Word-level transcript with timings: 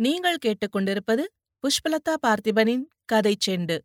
நீங்கள் 0.00 0.36
கேட்டுக்கொண்டிருப்பது 0.46 1.22
புஷ்பலதா 1.64 2.14
பார்த்திபனின் 2.26 2.82
கதை 3.04 3.36
செண்டு. 3.46 3.78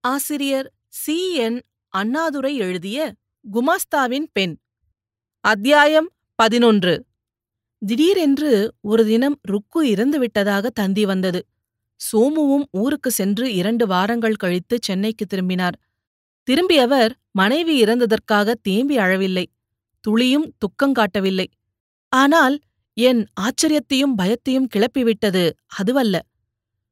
ஆசிரியர் 0.00 0.72
சி. 0.88 1.34
என். 1.34 1.62
அண்ணாதுரை 1.88 2.56
எழுதிய 2.56 3.14
குமாஸ்தாவின் 3.52 4.26
பெண். 4.32 4.56
அத்தியாயம் 5.40 6.08
பதினொன்று. 6.34 7.06
திடீரென்று 7.78 8.74
ஒரு 8.80 9.04
தினம் 9.04 9.38
ருக்கு 9.42 9.84
இறந்துவிட்டதாக 9.84 10.66
தந்தி 10.66 11.04
வந்தது. 11.04 11.46
சோமுவும் 12.12 12.64
ஊருக்கு 12.70 13.10
சென்று 13.10 13.54
இரண்டு 13.54 13.86
வாரங்கள் 13.86 14.34
கழித்து 14.34 14.78
சென்னைக்கு 14.82 15.26
திரும்பினார். 15.26 15.78
திரும்பியவர் 16.50 17.10
மனைவி 17.30 17.82
இறந்ததற்காக 17.82 18.54
தேம்பி 18.62 18.98
அழவில்லை. 18.98 19.52
துளியும் 20.00 20.54
துக்கம் 20.58 20.92
காட்டவில்லை. 20.92 21.48
ஆனால் 22.08 22.58
என் 22.96 23.26
ஆச்சரியத்தையும் 23.40 24.14
பயத்தையும் 24.18 24.68
கிளப்பிவிட்டது 24.74 25.50
அதுவல்ல. 25.66 26.16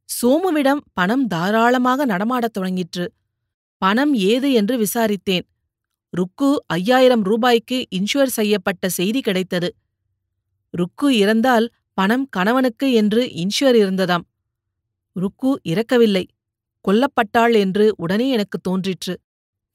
சோமுவிடம் 0.09 0.81
பணம் 0.93 1.27
தாராளமாக 1.27 2.05
நடமாடத் 2.05 2.57
தொடங்கிற்று. 2.59 3.05
பணம் 3.83 4.15
ஏது 4.15 4.53
என்று 4.53 4.79
விசாரித்தேன். 4.79 5.47
ருக்கு 6.13 6.65
ஐயாயிரம் 6.67 7.23
ரூபாய்க்கு 7.23 7.87
இன்ஷூர் 7.97 8.33
செய்யப்பட்ட 8.39 8.89
செய்தி 8.89 9.21
கிடைத்தது. 9.21 9.69
ருக்கு 10.75 11.17
இறந்தால் 11.17 11.67
பணம் 11.95 12.29
கணவனுக்கு 12.29 12.93
என்று 12.93 13.23
இன்ஷூர் 13.25 13.79
இருந்ததாம். 13.83 14.25
ருக்கு 15.17 15.61
இறக்கவில்லை. 15.63 16.25
கொல்லப்பட்டாள் 16.85 17.55
என்று 17.55 17.95
உடனே 17.97 18.29
எனக்கு 18.31 18.59
தோன்றிற்று. 18.59 19.15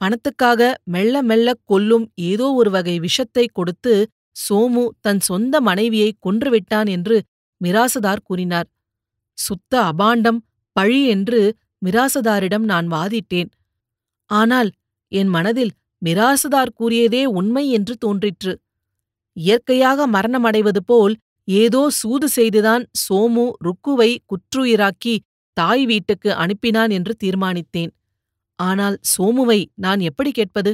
பணத்துக்காக 0.01 0.61
மெல்ல 0.83 1.21
மெல்ல 1.21 1.53
கொல்லும் 1.63 2.11
ஏதோ 2.15 2.51
ஒரு 2.51 2.69
வகை 2.69 2.99
விஷத்தை 2.99 3.45
கொடுத்து 3.53 3.93
சோமு 4.35 4.83
தன் 5.01 5.19
சொந்த 5.19 5.61
மனைவியை 5.61 6.09
கொன்றுவிட்டான் 6.21 6.87
என்று 6.87 7.17
மிராசுதார் 7.61 8.23
கூறினார். 8.23 8.67
சுத்த 9.37 9.73
அபாண்டம் 9.83 10.39
பழி 10.75 10.99
என்று 11.05 11.39
மிராசுதாரிடம் 11.85 12.65
நான் 12.65 12.87
வாதிட்டேன். 12.91 13.49
ஆனால் 14.29 14.69
என் 15.11 15.27
மனதில் 15.27 15.73
மிராசுதார் 16.01 16.75
கூறியதே 16.75 17.23
உண்மை 17.39 17.65
என்று 17.69 17.93
தோன்றிற்று. 17.97 18.53
இயற்கையாக 19.37 20.07
மரணமடைவது 20.07 20.81
போல் 20.85 21.15
ஏதோ 21.47 21.81
சூது 21.89 22.27
செய்துதான் 22.29 22.83
சோமு 22.95 23.45
ருக்குவை 23.65 24.11
குற்றுயிராக்கி 24.25 25.15
தாய் 25.57 25.85
வீட்டுக்கு 25.85 26.29
அனுப்பினான் 26.33 26.91
என்று 26.91 27.13
தீர்மானித்தேன். 27.23 27.91
ஆனால் 28.59 28.97
சோமுவை 29.03 29.59
நான் 29.75 29.99
எப்படி 29.99 30.31
கேட்பது? 30.31 30.71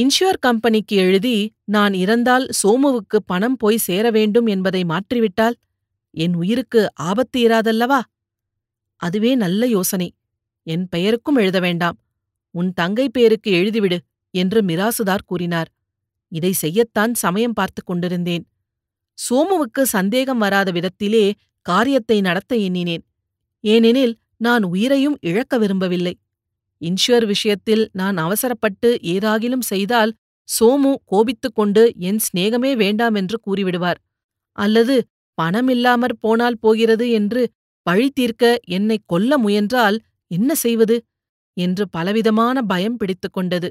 இன்ஷுர் 0.00 0.38
கம்பெனிக்கு 0.40 0.96
எழுதி 0.96 1.54
நான் 1.64 1.92
இறந்தால் 1.92 2.48
சோமுவுக்கு 2.62 3.16
பணம் 3.26 3.56
போய் 3.56 3.76
சேர 3.76 4.10
வேண்டும் 4.10 4.46
என்பதை 4.46 4.84
மாற்றிவிட்டால் 4.84 5.52
என் 6.10 6.34
உயிருக்கு 6.34 6.88
ஆபத்து 6.94 7.48
இராதல்லவா? 7.48 8.00
அதுவே 8.96 9.34
நல்ல 9.34 9.66
யோசனை. 9.66 10.14
என் 10.62 10.88
பெயருக்கும் 10.88 11.36
எழுத 11.36 11.60
வேண்டாம். 11.60 11.98
உன் 12.50 12.72
தங்கை 12.72 13.08
பேருக்கு 13.08 13.50
எழுதிவிடு 13.52 13.98
என்று 14.30 14.62
மிராசுதார் 14.62 15.26
கூறினார். 15.26 15.68
இதை 16.28 16.54
செய்யத்தான் 16.62 17.12
சமயம் 17.12 17.52
பார்த்துக் 17.52 17.86
கொண்டிருந்தேன். 17.86 18.48
சோமுவுக்கு 19.30 19.82
சந்தேகம் 19.82 20.38
வராத 20.38 20.72
விதத்திலே 20.72 21.32
காரியத்தை 21.62 22.20
நடத்த 22.20 22.56
எண்ணினேன். 22.56 23.04
ஏனெனில் 23.60 24.18
நான் 24.36 24.62
உயிரையும் 24.62 25.18
இழக்க 25.20 25.58
விரும்பவில்லை. 25.58 26.18
இன்ஷுர் 26.84 27.26
விஷயத்தில் 27.26 27.88
நான் 27.92 28.16
அவசரப்பட்டு 28.16 28.98
ஏதாகிலும் 29.02 29.60
செய்தால் 29.60 30.12
சோமு 30.48 30.94
கோபித்துக் 31.04 31.54
கொண்டு 31.54 31.92
என் 31.98 32.20
சிநேகமே 32.26 32.76
வேண்டாம் 32.76 33.14
என்று 33.14 33.36
கூறிவிடுவார். 33.46 34.00
அல்லது 34.56 34.94
பணமில்லாமற் 35.42 36.16
போனால் 36.20 36.58
போகிறது 36.58 37.10
என்று 37.10 37.42
பழி 37.86 38.10
தீர்க்க 38.10 38.60
என்னை 38.68 38.98
கொல்ல 39.06 39.38
முயன்றால் 39.38 40.00
என்ன 40.26 40.54
செய்வது? 40.54 40.96
என்று 41.56 41.88
பலவிதமான 41.88 42.62
பயம் 42.62 42.96
பிடித்துக் 42.96 43.32
கொண்டது. 43.32 43.68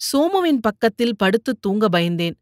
சோமுவின் 0.00 0.60
பக்கத்தில் 0.60 1.16
படுத்துத் 1.16 1.62
தூங்க 1.62 1.88
பயந்தேன். 1.88 2.36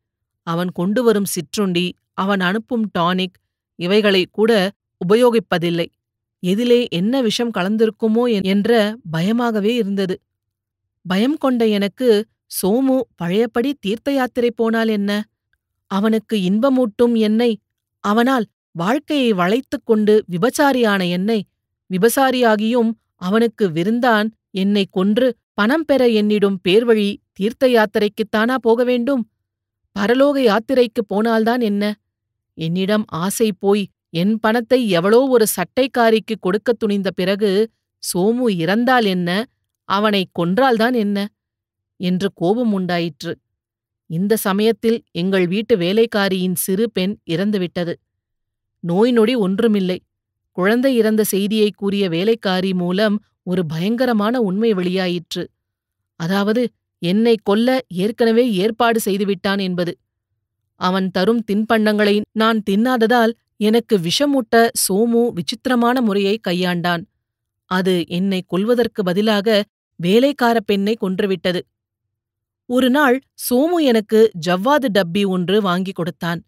அவன் 0.47 0.71
கொண்டு 0.71 1.03
வரும் 1.03 1.25
சிற்றுண்டி 1.25 1.87
அவன் 2.13 2.41
அனுப்பும் 2.41 2.91
டானிக் 2.99 3.37
இவைகளை 3.79 4.27
கூட 4.33 4.53
உபயோகிப்பதில்லை. 5.09 5.87
எதிலே 6.43 6.89
என்ன 6.89 7.21
விஷம் 7.21 7.51
கலந்திருக்குமோ 7.51 8.43
என்ற 8.43 8.97
பயமாகவே 9.11 9.75
இருந்தது. 9.75 10.21
பயம் 11.07 11.37
கொண்ட 11.37 11.67
எனக்கு 11.67 12.09
சோமு 12.51 13.01
பழையபடி 13.17 13.75
தீர்த்த 13.81 14.13
யாத்திரை 14.13 14.51
போனால் 14.51 14.89
என்ன? 14.89 15.11
அவனுக்கு 15.91 16.37
இன்பமூட்டும் 16.37 17.17
என்னை? 17.19 17.61
அவனால் 18.05 18.47
வாழ்க்கையை 18.73 19.33
வளைத்துக் 19.33 19.87
கொண்டு 19.87 20.25
விபச்சாரியான 20.31 21.09
என்னை? 21.11 21.45
விபசாரியாகியும் 21.91 22.91
அவனுக்கு 23.15 23.71
விருந்தான் 23.71 24.29
என்னை 24.51 24.85
கொன்று 24.91 25.37
பணம் 25.55 25.85
பெற 25.85 26.07
என்னிடும் 26.09 26.57
பேர்வழி 26.69 27.17
தீர்த்த 27.33 27.67
யாத்திரைக்குத்தானா 27.69 28.55
போக 28.55 28.85
வேண்டும்? 28.85 29.31
பரலோக 29.99 30.37
யாத்திரைக்குப் 30.41 31.09
போனால்தான் 31.09 31.61
என்ன? 31.61 31.85
என்னிடம் 32.55 33.05
ஆசை 33.07 33.53
போய் 33.53 33.89
என் 34.13 34.39
பணத்தை 34.39 34.91
எவளோ 34.91 35.21
ஒரு 35.29 35.47
சட்டைக்காரிக்கு 35.57 36.35
கொடுக்கத் 36.41 36.79
துணிந்த 36.79 37.11
பிறகு 37.11 37.51
சோமு 38.03 38.47
இறந்தால் 38.57 39.05
என்ன? 39.05 39.31
அவனை 39.89 40.23
கொன்றால்தான் 40.39 40.97
என்ன? 40.97 41.19
என்று 42.01 42.29
கோபம் 42.35 42.73
உண்டாயிற்று. 42.73 43.33
இந்த 44.11 44.37
சமயத்தில் 44.37 44.99
எங்கள் 45.13 45.47
வீட்டு 45.47 45.77
வேலைக்காரியின் 45.77 46.57
சிறு 46.57 46.91
பெண் 46.91 47.15
இறந்துவிட்டது. 47.25 47.95
நோய் 48.85 49.13
நொடி 49.13 49.35
ஒன்றுமில்லை. 49.35 49.99
குழந்தை 50.57 50.97
இறந்த 50.97 51.23
செய்தியை 51.25 51.71
கூறிய 51.77 52.09
வேலைக்காரி 52.09 52.73
மூலம் 52.75 53.17
ஒரு 53.43 53.67
பயங்கரமான 53.67 54.41
உண்மை 54.41 54.75
வெளியாயிற்று. 54.75 55.45
அதாவது 56.21 56.63
என்னை 57.03 57.35
கொல்ல 57.43 57.69
ஏற்கனவே 57.95 58.45
ஏற்பாடு 58.53 59.01
செய்துவிட்டான் 59.05 59.61
என்பது. 59.61 59.93
அவன் 60.81 61.11
தரும் 61.11 61.43
தின்பண்டங்களை 61.53 62.17
நான் 62.33 62.63
தின்னாததால் 62.71 63.33
எனக்கு 63.61 63.99
விஷமூட்ட 63.99 64.69
சோமு 64.83 65.33
விசித்திரமான 65.33 66.01
முறையை 66.01 66.41
கையாண்டான். 66.49 67.03
அது 67.65 68.05
என்னை 68.09 68.43
கொல்வதற்கு 68.47 69.03
பதிலாக 69.03 69.65
வேலைக்கார 69.97 70.61
பெண்ணை 70.61 70.97
கொன்றுவிட்டது. 71.01 71.61
ஒரு 72.67 72.91
நாள் 72.91 73.21
சோமு 73.51 73.79
எனக்கு 73.83 74.31
ஜவ்வாது 74.47 74.89
டப்பி 74.93 75.27
ஒன்று 75.27 75.61
வாங்கி 75.61 75.93
கொடுத்தான். 75.93 76.45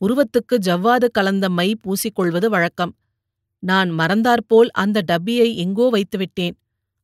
புருவத்துக்கு 0.00 0.54
ஜவ்வாது 0.54 1.06
கலந்த 1.10 1.48
மை 1.48 1.68
பூசிக்கொள்வது 1.84 2.46
வழக்கம். 2.46 2.96
நான் 3.58 3.90
மறந்தாற்போல் 3.90 4.70
அந்த 4.70 5.02
டப்பியை 5.12 5.54
எங்கோ 5.54 5.90
வைத்துவிட்டேன். 5.92 6.56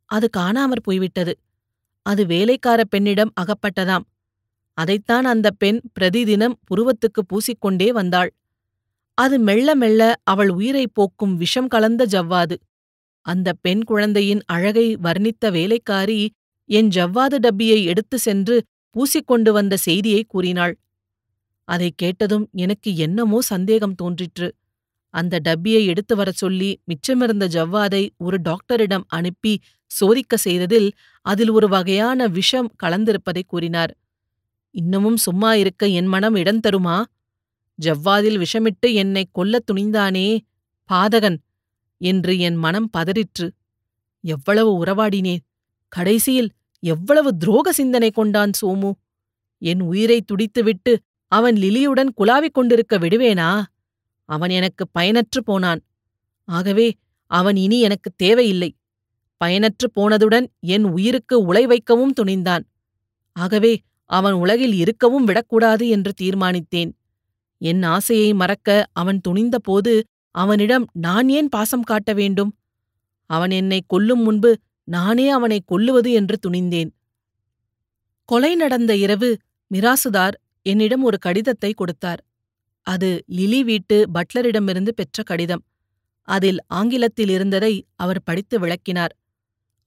அது 0.05 0.29
காணாமற் 0.37 0.83
போய்விட்டது. 0.83 1.39
அது 2.03 2.27
வேலைக்கார 2.27 2.85
பெண்ணிடம் 2.85 3.33
அகப்பட்டதாம். 3.41 4.07
அதைத்தான் 4.79 5.25
அந்த 5.25 5.51
பெண் 5.51 5.81
பிரதிதினம் 6.01 6.55
புருவத்துக்கு 6.65 7.23
பூசிக்கொண்டே 7.33 7.89
வந்தாள். 7.89 8.31
அது 9.23 9.39
மெல்ல 9.39 9.75
மெல்ல 9.75 10.17
அவள் 10.25 10.49
உயிரைப் 10.49 10.95
போக்கும் 10.95 11.37
விஷம் 11.37 11.69
கலந்த 11.69 12.07
ஜவ்வாது. 12.07 12.57
அந்த 13.27 13.53
பெண் 13.53 13.85
குழந்தையின் 13.85 14.43
அழகை 14.47 14.97
வர்ணித்த 14.97 15.51
வேலைக்காரி 15.53 16.31
என் 16.65 16.89
ஜவ்வாது 16.89 17.39
டப்பியை 17.39 17.85
எடுத்து 17.85 18.19
சென்று 18.19 18.65
பூசிக்கொண்டு 18.95 19.51
வந்த 19.53 19.77
செய்தியை 19.77 20.25
கூறினாள். 20.29 20.79
அதைக் 21.65 21.97
கேட்டதும் 21.97 22.49
எனக்கு 22.53 22.97
என்னமோ 22.97 23.41
சந்தேகம் 23.41 23.95
தோன்றிற்று. 23.95 24.55
அந்த 25.11 25.41
டப்பியை 25.45 25.85
எடுத்து 25.87 26.17
வரச் 26.17 26.37
சொல்லி 26.37 26.81
மிச்சமிருந்த 26.87 27.47
ஜவ்வாதை 27.49 28.09
ஒரு 28.17 28.39
டாக்டரிடம் 28.43 29.05
அனுப்பி 29.09 29.61
சோதிக்க 29.87 30.37
செய்ததில் 30.37 30.93
அதில் 31.23 31.51
ஒரு 31.51 31.69
வகையான 31.69 32.27
விஷம் 32.27 32.73
கலந்திருப்பதை 32.83 33.43
கூறினார். 33.47 33.97
இன்னமும் 34.71 35.17
சும்மா 35.17 35.55
இருக்க 35.55 35.87
என் 35.87 36.07
மனம் 36.07 36.35
இடம் 36.35 36.61
தருமா? 36.61 37.05
ஜவ்வாதில் 37.83 38.39
விஷமிட்டு 38.43 38.89
என்னைக் 38.95 39.33
கொல்லத் 39.33 39.67
துணிந்தானே 39.69 40.27
பாதகன்! 40.91 41.39
என்று 42.01 42.33
என் 42.39 42.55
மனம் 42.55 42.89
பதறிற்று. 42.97 43.47
எவ்வளவு 44.25 44.85
உறவாடினேன்! 44.85 45.43
கடைசியில் 45.93 46.51
எவ்வளவு 46.83 47.31
துரோக 47.37 47.69
சிந்தனை 47.71 48.11
கொண்டான் 48.11 48.53
சோமு! 48.61 48.91
என் 49.63 49.83
உயிரை 49.83 50.19
துடித்துவிட்டு 50.21 50.93
அவன் 51.33 51.57
லிலியுடன் 51.57 52.11
குலாவிக் 52.15 52.55
கொண்டிருக்க 52.55 52.95
விடுவேனா? 52.99 53.51
அவன் 54.29 54.51
எனக்கு 54.51 54.85
பயனற்று 54.99 55.41
போனான். 55.45 55.81
ஆகவே 56.49 56.89
அவன் 57.31 57.57
இனி 57.57 57.79
எனக்கு 57.81 58.11
தேவையில்லை. 58.17 58.71
பயனற்று 59.41 59.87
போனதுடன் 59.97 60.47
என் 60.75 60.85
உயிருக்கு 60.89 61.37
உலை 61.43 61.65
வைக்கவும் 61.67 62.17
துணிந்தான். 62.21 62.65
ஆகவே 63.37 63.73
அவன் 64.11 64.33
உலகில் 64.35 64.75
இருக்கவும் 64.75 65.25
விடக்கூடாது 65.25 65.85
என்று 65.89 66.13
தீர்மானித்தேன். 66.21 66.91
என் 67.63 67.83
ஆசையை 67.83 68.31
மறக்க 68.33 68.69
அவன் 68.93 69.21
துணிந்தபோது 69.29 69.93
அவனிடம் 70.35 70.85
நான் 70.99 71.29
ஏன் 71.29 71.49
பாசம் 71.49 71.83
காட்ட 71.83 72.11
வேண்டும்? 72.13 72.53
அவன் 73.31 73.51
என்னை 73.51 73.81
கொல்லும் 73.87 74.23
முன்பு 74.23 74.51
நானே 74.89 75.27
அவனை 75.29 75.59
கொல்லுவது 75.73 76.11
என்று 76.13 76.37
துணிந்தேன். 76.47 76.91
கொலை 78.29 78.53
நடந்த 78.55 78.93
இரவு 78.97 79.31
மிராசுதார் 79.71 80.37
என்னிடம் 80.63 81.03
ஒரு 81.03 81.19
கடிதத்தை 81.19 81.71
கொடுத்தார். 81.73 82.21
அது 82.87 83.09
லிலி 83.29 83.61
வீட்டு 83.65 83.97
பட்லரிடமிருந்து 84.15 84.93
பெற்ற 84.95 85.23
கடிதம். 85.23 85.63
அதில் 86.29 86.61
ஆங்கிலத்தில் 86.69 87.29
இருந்ததை 87.29 87.73
அவர் 87.97 88.25
படித்து 88.25 88.57
விளக்கினார். 88.59 89.13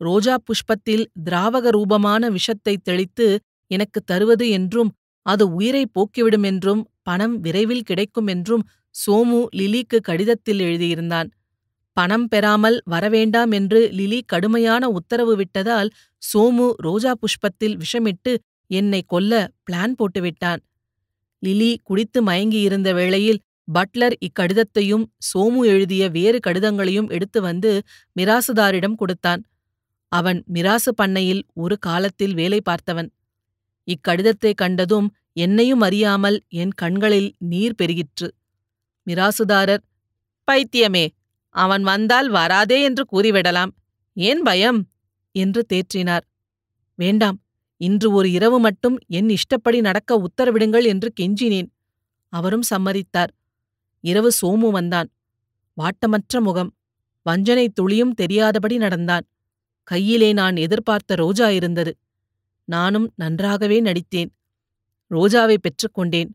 ரோஜா 0.01 0.35
புஷ்பத்தில் 0.47 1.05
திராவக 1.25 1.69
ரூபமான 1.69 2.29
விஷத்தை 2.29 2.75
தெளித்து 2.83 3.27
எனக்கு 3.71 3.99
தருவது 4.01 4.45
என்றும் 4.49 4.91
அது 5.25 5.43
உயிரை 5.53 5.83
போக்கிவிடும் 5.95 6.45
என்றும் 6.45 6.81
பணம் 7.05 7.35
விரைவில் 7.39 7.87
கிடைக்கும் 7.89 8.27
என்றும் 8.27 8.63
சோமு 8.95 9.39
லிலிக்கு 9.57 9.97
கடிதத்தில் 10.01 10.61
எழுதியிருந்தான். 10.67 11.29
பணம் 11.97 12.27
பெறாமல் 12.27 12.77
வரவேண்டாம் 12.91 13.51
என்று 13.51 13.81
லிலி 13.91 14.19
கடுமையான 14.25 14.83
உத்தரவு 14.89 15.33
விட்டதால் 15.35 15.89
சோமு 16.23 16.67
ரோஜா 16.77 17.11
புஷ்பத்தில் 17.21 17.75
விஷமிட்டு 17.77 18.31
என்னை 18.71 19.01
கொல்ல 19.07 19.33
பிளான் 19.67 19.95
போட்டுவிட்டான். 19.99 20.61
லிலி 21.43 21.71
குடித்து 21.83 22.19
மயங்கியிருந்த 22.21 22.89
வேளையில் 22.93 23.41
பட்லர் 23.67 24.15
இக்கடிதத்தையும் 24.27 25.05
சோமு 25.29 25.61
எழுதிய 25.65 26.03
வேறு 26.09 26.39
கடிதங்களையும் 26.47 27.09
எடுத்து 27.09 27.39
வந்து 27.41 27.71
மிராசுதாரிடம் 28.15 28.97
கொடுத்தான். 28.97 29.41
அவன் 30.11 30.39
மிராசு 30.53 30.91
பண்ணையில் 30.95 31.43
ஒரு 31.53 31.75
காலத்தில் 31.79 32.33
வேலை 32.33 32.59
பார்த்தவன். 32.69 33.09
இக்கடிதத்தை 33.87 34.51
கண்டதும் 34.55 35.07
என்னையும் 35.37 35.81
அறியாமல் 35.81 36.41
என் 36.49 36.71
கண்களில் 36.71 37.35
நீர் 37.37 37.75
பெருகிற்று. 37.81 38.27
மிராசுதாரர் 39.07 39.83
பைத்தியமே 40.51 41.07
அவன் 41.49 41.83
வந்தால் 41.83 42.29
வராதே 42.29 42.81
என்று 42.81 43.03
கூறிவிடலாம். 43.11 43.71
ஏன் 44.13 44.41
பயம்? 44.41 44.87
என்று 45.31 45.65
தேற்றினார். 45.73 46.25
வேண்டாம் 46.95 47.41
இன்று 47.77 48.11
ஒரு 48.11 48.31
இரவு 48.31 48.59
மட்டும் 48.59 48.97
என் 49.07 49.29
இஷ்டப்படி 49.29 49.81
நடக்க 49.81 50.21
உத்தரவிடுங்கள் 50.21 50.85
என்று 50.85 51.13
கெஞ்சினேன். 51.19 51.69
அவரும் 52.29 52.63
சம்மதித்தார். 52.69 53.31
இரவு 53.99 54.31
சோமு 54.41 54.69
வந்தான். 54.71 55.09
வாட்டமற்ற 55.77 56.39
முகம். 56.39 56.73
வஞ்சனை 57.21 57.69
துளியும் 57.69 58.13
தெரியாதபடி 58.13 58.77
நடந்தான். 58.77 59.25
கையிலே 59.83 60.33
நான் 60.33 60.55
எதிர்பார்த்த 60.55 61.15
ரோஜா 61.15 61.49
இருந்தது. 61.49 61.97
நானும் 62.65 63.13
நன்றாகவே 63.15 63.79
நடித்தேன். 63.79 64.31
ரோஜாவை 65.11 65.57
பெற்றுக்கொண்டேன். 65.57 66.29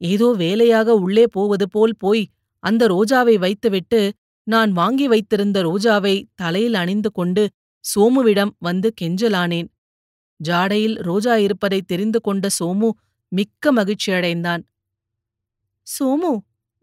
ஏதோ 0.00 0.28
வேலையாக 0.32 0.94
உள்ளே 0.96 1.24
போவது 1.26 1.66
போல் 1.68 1.96
போய் 1.98 2.24
அந்த 2.64 2.82
ரோஜாவை 2.86 3.34
வைத்துவிட்டு 3.38 4.00
நான் 4.46 4.72
வாங்கி 4.72 5.06
வைத்திருந்த 5.08 5.58
ரோஜாவை 5.62 6.14
தலையில் 6.34 6.74
அணிந்து 6.74 7.10
கொண்டு 7.12 7.42
சோமுவிடம் 7.84 8.52
வந்து 8.58 8.88
கெஞ்சலானேன். 9.00 9.68
ஜாடையில் 10.40 10.96
ரோஜா 11.00 11.36
இருப்பதை 11.36 11.80
தெரிந்து 11.82 12.20
கொண்ட 12.20 12.48
சோமு 12.58 12.88
மிக்க 13.32 13.72
மகிழ்ச்சியடைந்தான் 13.72 14.62
சோமு 15.86 16.32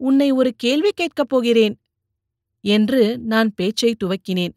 உன்னை 0.00 0.28
ஒரு 0.30 0.50
கேள்வி 0.56 0.90
கேட்கப் 0.90 1.28
போகிறேன் 1.28 1.74
என்று 2.64 3.02
நான் 3.18 3.50
பேச்சை 3.54 3.92
துவக்கினேன். 4.04 4.54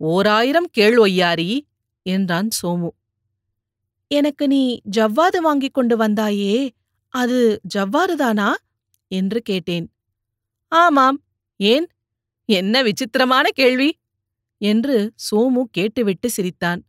ஓராயிரம் 0.00 0.68
கேள் 0.70 0.98
ஒய்யாரி 0.98 1.50
என்றான் 2.06 2.48
சோமு. 2.62 2.90
எனக்கு 4.10 4.48
நீ 4.48 4.60
ஜவ்வாது 4.96 5.36
வாங்கிக் 5.36 5.74
கொண்டு 5.74 5.96
வந்தாயே 5.96 6.54
அது 7.14 7.38
ஜவ்வாறுதானா 7.74 8.48
என்று 9.10 9.42
கேட்டேன். 9.42 9.86
ஆமாம். 10.72 11.18
ஏன்? 11.60 11.86
என்ன 12.48 12.82
விசித்திரமான 12.82 13.46
கேள்வி! 13.50 13.90
என்று 14.60 14.96
சோமு 15.26 15.62
கேட்டுவிட்டு 15.70 16.30
சிரித்தான். 16.30 16.80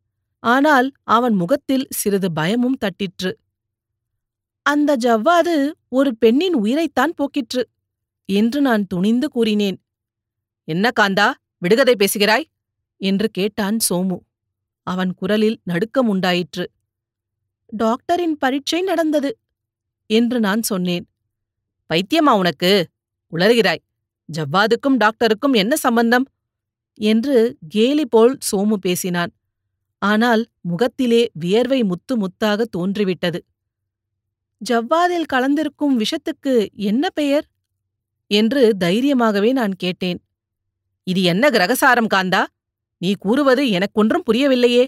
ஆனால் 0.43 0.87
அவன் 1.07 1.33
முகத்தில் 1.33 1.87
சிறிது 1.91 2.31
பயமும் 2.31 2.77
தட்டிற்று. 2.81 3.31
அந்த 4.65 4.97
ஜவ்வாது 4.97 5.55
ஒரு 5.89 6.11
பெண்ணின் 6.15 6.55
உயிரைத்தான் 6.55 7.13
போக்கிற்று 7.17 7.63
என்று 8.29 8.61
நான் 8.61 8.87
துணிந்து 8.87 9.29
கூறினேன். 9.29 9.77
என்ன 10.67 10.91
காந்தா 10.99 11.29
விடுகதை 11.57 11.95
பேசுகிறாய்? 11.95 12.45
என்று 13.01 13.29
கேட்டான் 13.29 13.77
சோமு. 13.89 14.17
அவன் 14.87 15.11
குரலில் 15.13 15.59
நடுக்கம் 15.63 16.09
உண்டாயிற்று. 16.09 16.65
டாக்டரின் 17.77 18.37
பரீட்சை 18.37 18.81
நடந்தது 18.81 19.37
என்று 20.05 20.39
நான் 20.39 20.61
சொன்னேன். 20.61 21.09
பைத்தியமா 21.89 22.37
உனக்கு? 22.37 22.87
உளறுகிறாய். 23.31 23.83
ஜவ்வாதுக்கும் 24.33 24.97
டாக்டருக்கும் 24.97 25.55
என்ன 25.55 25.75
சம்பந்தம்? 25.75 26.25
என்று 26.93 27.57
கேலி 27.69 28.05
போல் 28.05 28.37
சோமு 28.51 28.73
பேசினான். 28.73 29.31
ஆனால் 29.99 30.45
முகத்திலே 30.61 31.29
வியர்வை 31.33 31.83
முத்து 31.83 32.17
முத்தாக 32.17 32.63
தோன்றிவிட்டது. 32.77 33.45
ஜவ்வாதில் 34.69 35.29
கலந்திருக்கும் 35.33 36.03
விஷத்துக்கு 36.03 36.71
என்ன 36.73 37.09
பெயர்? 37.09 37.45
என்று 38.27 38.75
தைரியமாகவே 38.79 39.51
நான் 39.51 39.75
கேட்டேன். 39.75 40.19
இது 41.03 41.21
என்ன 41.21 41.49
கிரகசாரம் 41.49 42.11
காந்தா? 42.13 42.43
நீ 42.97 43.13
கூறுவது 43.19 43.69
எனக்கொன்றும் 43.69 44.23
புரியவில்லையே. 44.31 44.87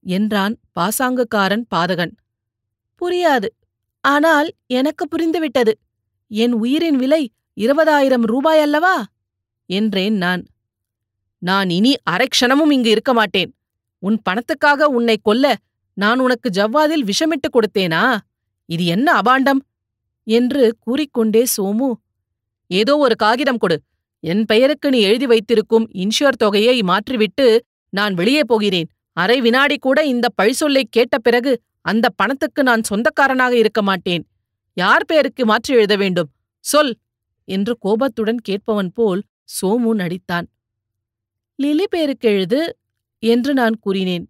என்றான் 0.00 0.58
பாசாங்குக்காரன் 0.80 1.64
பாதகன். 1.74 2.12
புரியாது. 3.00 3.48
ஆனால் 4.00 4.48
எனக்கு 4.66 5.04
புரிந்துவிட்டது. 5.06 5.72
என் 6.30 6.52
உயிரின் 6.52 6.96
விலை 6.96 7.30
இருபதாயிரம் 7.60 8.22
ரூபாய் 8.22 8.60
அல்லவா? 8.60 9.04
என்றேன் 9.66 10.16
நான். 10.16 10.42
நான் 11.38 11.70
இனி 11.70 11.92
அரைக்ஷணமும் 12.10 12.72
இங்கு 12.72 12.90
இருக்க 12.90 13.12
மாட்டேன். 13.12 13.50
உன் 13.98 14.22
பணத்துக்காக 14.30 14.82
உன்னை 14.82 15.16
கொல்ல 15.22 15.56
நான் 15.94 16.18
உனக்கு 16.18 16.48
ஜவ்வாதில் 16.50 17.04
விஷமிட்டு 17.04 17.48
கொடுத்தேனா? 17.52 18.18
இது 18.66 18.84
என்ன 18.84 19.20
அபாண்டம்? 19.20 19.60
என்று 20.22 20.76
கூறிக்கொண்டே 20.80 21.44
சோமு 21.56 21.92
ஏதோ 22.66 22.96
ஒரு 22.96 23.16
காகிதம் 23.16 23.58
கொடு. 23.58 23.82
என் 24.20 24.44
பெயருக்கு 24.44 24.90
நீ 24.90 25.00
எழுதி 25.00 25.26
வைத்திருக்கும் 25.26 25.88
இன்ஷூர் 25.94 26.40
தொகையை 26.44 26.82
மாற்றிவிட்டு 26.82 27.46
நான் 27.88 28.14
வெளியே 28.14 28.40
போகிறேன். 28.44 28.88
அரை 29.16 29.40
வினாடி 29.40 29.76
கூட 29.78 29.98
இந்த 30.04 30.26
பழிசொல்லை 30.38 30.84
கேட்ட 30.90 31.16
பிறகு 31.18 31.52
அந்த 31.84 32.06
பணத்துக்கு 32.16 32.62
நான் 32.62 32.82
சொந்தக்காரனாக 32.90 33.54
இருக்க 33.56 33.80
மாட்டேன். 33.82 34.24
யார் 34.76 35.04
பெயருக்கு 35.04 35.44
மாற்றி 35.44 35.74
எழுத 35.74 35.94
வேண்டும்? 35.96 36.30
சொல்! 36.64 36.92
என்று 37.48 37.72
கோபத்துடன் 37.78 38.40
கேட்பவன் 38.40 38.90
போல் 38.92 39.20
சோமு 39.56 39.92
நடித்தான். 39.94 40.46
லிலி 41.58 41.86
பேருக்கு 41.90 42.28
எழுது 42.28 42.60
என்று 43.22 43.52
நான் 43.54 43.76
கூறினேன். 43.78 44.26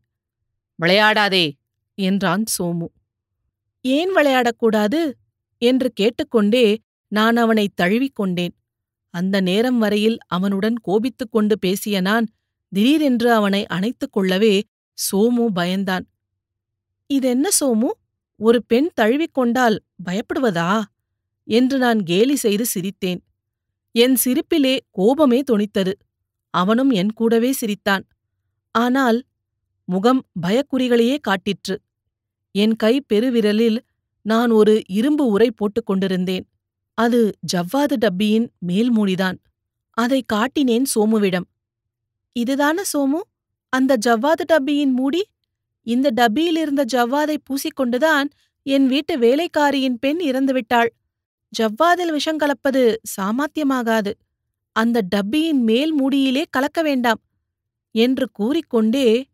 விளையாடாதே! 0.79 1.47
என்றான் 1.99 2.45
சோமு. 2.57 2.87
ஏன் 3.85 4.13
விளையாடக்கூடாது 4.17 5.01
என்று 5.63 5.89
கேட்டுக்கொண்டே 5.93 6.67
நான் 7.13 7.37
அவனை 7.37 7.67
தழுவிக்கொண்டேன் 7.83 8.55
அந்த 9.15 9.37
நேரம் 9.41 9.79
வரையில் 9.79 10.19
அவனுடன் 10.27 10.77
கோபித்துக் 10.83 11.33
கொண்டு 11.33 11.55
பேசிய 11.59 12.01
நான் 12.01 12.27
திடீரென்று 12.73 13.29
அவனை 13.33 13.61
அணைத்துக் 13.67 14.13
கொள்ளவே 14.13 14.55
சோமு 14.97 15.47
பயந்தான். 15.55 16.05
இதென்ன 17.07 17.49
சோமு? 17.61 17.89
ஒரு 18.37 18.65
பெண் 18.65 18.89
தழுவிக்கொண்டால் 19.01 19.79
பயப்படுவதா 20.05 20.83
என்று 21.45 21.79
நான் 21.79 22.03
கேலி 22.03 22.37
செய்து 22.37 22.65
சிரித்தேன். 22.75 23.21
என் 23.93 24.17
சிரிப்பிலே 24.25 24.79
கோபமே 24.91 25.43
தொனித்தது. 25.53 25.93
அவனும் 26.51 26.91
என் 26.91 27.13
கூடவே 27.13 27.53
சிரித்தான். 27.53 28.07
ஆனால் 28.71 29.25
முகம் 29.85 30.27
பயக்குறிகளையே 30.47 31.17
காட்டிற்று. 31.21 31.77
என் 32.51 32.77
கை 32.77 33.05
பெருவிரலில் 33.13 33.79
நான் 34.23 34.51
ஒரு 34.51 34.83
இரும்பு 34.89 35.27
உரை 35.27 35.51
போட்டுக் 35.51 35.87
கொண்டிருந்தேன். 35.87 36.49
அது 36.95 37.33
ஜவ்வாது 37.53 37.97
டப்பியின் 38.01 38.49
மேல்மூடிதான் 38.67 39.39
அதை 39.91 40.25
காட்டினேன் 40.33 40.83
சோமுவிடம். 40.95 41.45
இதுதான 42.39 42.83
சோமு? 42.93 43.21
அந்த 43.77 43.97
ஜவ்வாது 44.07 44.45
டப்பியின் 44.53 44.91
மூடி 44.91 45.27
இந்த 45.83 46.11
டப்பியிலிருந்த 46.17 46.85
ஜவ்வாதை 46.93 47.37
பூசிக்கொண்டுதான் 47.47 48.29
என் 48.63 48.87
வீட்டு 48.87 49.19
வேலைக்காரியின் 49.19 49.95
பெண் 49.95 50.21
இறந்துவிட்டாள். 50.21 50.89
ஜவ்வாதில் 51.59 52.11
விஷம் 52.11 52.37
கலப்பது 52.37 53.01
சாமாத்தியமாகாது. 53.21 54.13
அந்த 54.73 55.03
டப்பியின் 55.17 55.61
மேல் 55.61 55.93
மூடியிலே 56.01 56.43
கலக்க 56.51 56.83
வேண்டாம் 56.83 57.21
என்று 57.91 58.31
கூறிக்கொண்டே 58.33 59.27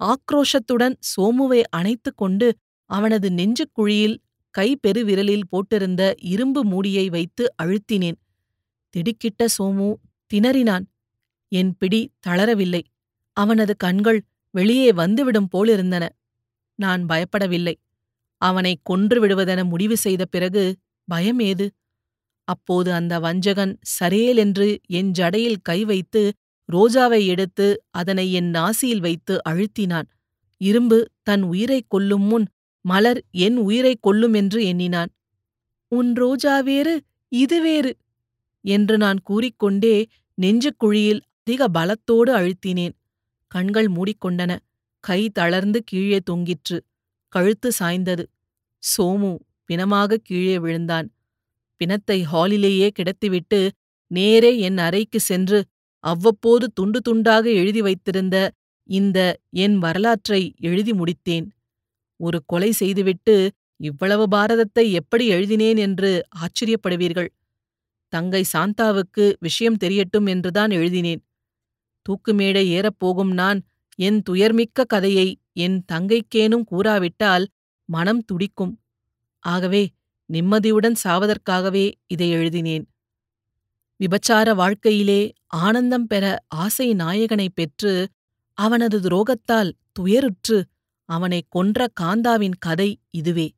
ஆக்ரோஷத்துடன் 0.00 0.94
சோமுவை 1.16 1.62
அணைத்துக் 1.70 2.16
கொண்டு 2.16 2.56
அவனது 2.84 3.28
நெஞ்சுக்குழியில் 3.28 4.16
கைப்பெருவிரலில் 4.58 4.76
கை 4.78 4.78
பெருவிரலில் 4.82 5.48
போட்டிருந்த 5.52 6.14
இரும்பு 6.20 6.64
மூடியை 6.64 7.08
வைத்து 7.08 7.54
அழுத்தினேன். 7.62 8.18
திடுக்கிட்ட 8.96 9.46
சோமு 9.58 9.94
திணறினான். 10.34 10.84
என் 11.48 11.76
பிடி 11.78 12.10
தளரவில்லை. 12.26 12.80
அவனது 13.32 13.76
கண்கள் 13.76 14.22
வெளியே 14.50 14.92
வந்துவிடும் 14.92 15.48
போலிருந்தன. 15.56 16.08
நான் 16.74 17.06
பயப்படவில்லை. 17.06 17.74
அவனை 18.42 18.80
கொன்று 18.82 19.26
விடுவதென 19.26 19.64
முடிவு 19.64 19.96
செய்த 19.96 20.24
பிறகு 20.24 20.76
பயம் 21.04 21.38
ஏது? 21.38 21.70
அப்போது 22.44 22.92
அந்த 22.92 23.20
வஞ்சகன் 23.20 23.78
சரேலென்று 24.00 24.76
என் 24.86 25.10
ஜடையில் 25.18 25.56
கை 25.62 25.84
வைத்து 25.84 26.32
ரோஜாவை 26.72 27.26
எடுத்து 27.26 27.82
அதனை 27.90 28.32
என் 28.32 28.50
நாசியில் 28.50 29.00
வைத்து 29.00 29.40
அழுத்தினான். 29.48 30.08
இரும்பு 30.56 31.10
தன் 31.22 31.42
உயிரைக் 31.42 31.90
கொல்லும் 31.90 32.22
முன் 32.22 32.46
மலர் 32.80 33.24
என் 33.30 33.56
உயிரைக் 33.56 34.02
கொல்லும் 34.02 34.32
என்று 34.32 34.64
எண்ணினான். 34.64 35.08
உன் 35.88 36.12
ரோஜா 36.14 36.60
வேறு 36.60 37.02
இது 37.28 37.62
வேறு 37.62 37.96
என்று 38.60 38.96
நான் 38.96 39.20
கூறிக்கொண்டே 39.22 40.06
நெஞ்சுக்குழியில் 40.42 41.20
அதிக 41.44 41.68
பலத்தோடு 41.68 42.30
அழுத்தினேன். 42.30 42.92
கண்கள் 43.54 43.88
மூடிக்கொண்டன. 43.88 44.52
கை 45.04 45.20
தளர்ந்து 45.28 45.78
கீழே 45.84 46.18
தொங்கிற்று. 46.30 46.78
கழுத்து 47.32 47.68
சாய்ந்தது. 47.78 48.24
சோமு 48.82 49.32
பிணமாக 49.66 50.20
கீழே 50.22 50.56
விழுந்தான். 50.58 51.06
பிணத்தை 51.80 52.18
ஹாலிலேயே 52.22 52.88
கிடத்திவிட்டு 52.98 53.60
நேரே 54.10 54.52
என் 54.58 54.78
அறைக்கு 54.78 55.20
சென்று 55.20 55.58
அவ்வப்போது 56.04 56.66
துண்டு 56.74 56.98
துண்டாக 57.08 57.44
எழுதி 57.54 57.80
வைத்திருந்த 57.80 58.36
இந்த 58.88 59.18
என் 59.64 59.76
வரலாற்றை 59.78 60.42
எழுதி 60.60 60.92
முடித்தேன். 60.92 61.46
ஒரு 62.20 62.38
கொலை 62.46 62.70
செய்துவிட்டு 62.72 63.36
இவ்வளவு 63.80 64.24
பாரதத்தை 64.28 64.84
எப்படி 64.92 65.24
எழுதினேன் 65.26 65.76
என்று 65.76 66.10
ஆச்சரியப்படுவீர்கள். 66.42 67.30
தங்கை 68.12 68.42
சாந்தாவுக்கு 68.52 69.24
விஷயம் 69.40 69.78
தெரியட்டும் 69.80 70.26
என்றுதான் 70.26 70.70
எழுதினேன். 70.70 71.22
தூக்கு 72.02 72.34
மேடை 72.34 72.80
ஏறப்போகும் 72.80 73.32
நான் 73.32 73.62
என் 73.94 74.22
துயர்மிக்க 74.30 74.86
கதையை 74.86 75.38
என் 75.52 75.84
தங்கைக்கேனும் 75.92 76.64
கூறாவிட்டால் 76.70 77.44
மனம் 77.84 78.24
துடிக்கும். 78.24 78.80
ஆகவே 79.38 79.90
நிம்மதியுடன் 80.32 80.94
சாவதற்காகவே 81.04 81.92
இதை 82.06 82.30
எழுதினேன். 82.30 82.88
விபச்சார 83.96 84.54
வாழ்க்கையிலே 84.54 85.32
ஆனந்தம் 85.46 86.06
பெற 86.06 86.38
ஆசை 86.48 86.94
நாயகனைப் 86.94 87.54
பெற்று 87.54 88.08
அவனது 88.52 89.00
துரோகத்தால் 89.00 89.72
துயருற்று 90.00 90.62
அவனைக் 91.04 91.46
கொன்ற 91.48 91.86
காந்தாவின் 92.00 92.52
கதை 92.58 93.00
இதுவே. 93.10 93.52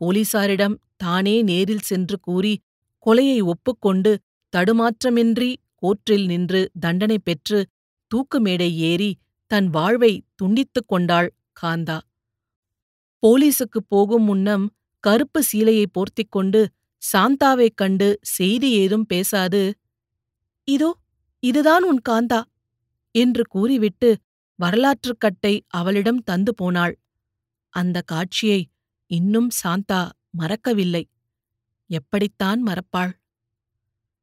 போலீசாரிடம் 0.00 0.74
தானே 0.96 1.42
நேரில் 1.42 1.78
சென்று 1.78 2.20
கூறி 2.20 2.60
கொலையை 3.06 3.42
ஒப்புக்கொண்டு 3.42 4.18
தடுமாற்றமின்றி 4.56 5.54
கூற்றில் 5.82 6.26
நின்று 6.26 6.60
தண்டனை 6.80 7.18
பெற்று 7.18 7.58
தூக்கு 8.10 8.38
மேடை 8.40 8.70
ஏறி 8.82 9.10
தன் 9.50 9.68
வாழ்வை 9.68 10.12
துண்டித்துக் 10.42 10.86
கொண்டாள் 10.86 11.28
காந்தா. 11.62 11.98
போலீசுக்குப் 13.22 13.88
போகும் 13.88 14.24
முன்னம் 14.24 14.66
கருப்பு 15.04 15.40
சீலையை 15.52 15.86
போர்த்திக் 15.92 16.30
கொண்டு 16.30 16.60
சாந்தாவைக் 17.02 17.74
கண்டு 17.74 18.08
செய்தி 18.36 18.68
ஏதும் 18.72 19.06
பேசாது 19.06 19.62
இதோ 20.68 20.90
இதுதான் 21.42 21.84
உன் 21.84 22.00
காந்தா 22.08 22.40
என்று 23.14 23.42
கூறிவிட்டு 23.46 24.10
வரலாற்றுக் 24.58 25.20
கட்டை 25.20 25.54
அவளிடம் 25.68 26.20
தந்து 26.22 26.52
போனாள். 26.54 26.94
அந்த 27.74 27.98
காட்சியை 28.04 28.60
இன்னும் 29.10 29.50
சாந்தா 29.62 30.00
மறக்கவில்லை. 30.30 31.04
எப்படித்தான் 31.90 32.60
மறப்பாள்? 32.62 33.12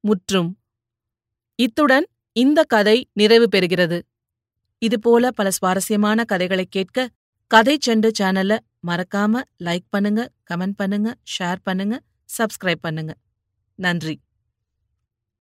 முற்றும் 0.03 0.49
இத்துடன் 1.59 2.05
இந்த 2.35 2.63
கதை 2.63 3.09
நிறைவு 3.13 3.47
பெறுகிறது. 3.55 3.97
இதுபோல 4.81 5.31
பல 5.31 5.51
சுவாரஸ்யமான 5.51 6.23
கதைகளைக் 6.23 6.71
கேட்க 6.71 7.09
கதை 7.51 7.77
செண்டு 7.85 8.11
சேனலை 8.19 8.57
மறக்காம 8.87 9.41
லைக் 9.63 9.85
பண்ணுங்க 9.89 10.21
கமெண்ட் 10.53 10.73
பண்ணுங்க 10.75 11.15
ஷேர் 11.39 11.57
பண்ணுங்க 11.63 11.95
சப்ஸ்கிரைப் 12.37 12.81
பண்ணுங்க. 12.81 13.13
நன்றி. 13.79 14.15